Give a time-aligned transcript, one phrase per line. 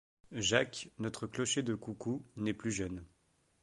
[0.31, 3.05] Jacques, notre cocher de coucou, n’est plus jeune.